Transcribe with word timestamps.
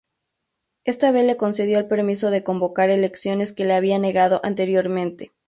Esta 0.83 1.11
vez 1.11 1.27
le 1.27 1.37
concedió 1.37 1.77
el 1.77 1.87
permiso 1.87 2.31
de 2.31 2.43
convocar 2.43 2.89
elecciones 2.89 3.53
que 3.53 3.65
le 3.65 3.75
había 3.75 3.99
negado 3.99 4.41
anteriormente. 4.43 5.31